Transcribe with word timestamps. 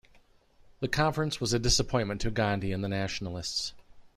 The 0.79 0.87
conference 0.87 1.39
was 1.39 1.53
a 1.53 1.59
disappointment 1.59 2.21
to 2.21 2.31
Gandhi 2.31 2.71
and 2.71 2.83
the 2.83 2.87
nationalists. 2.89 3.75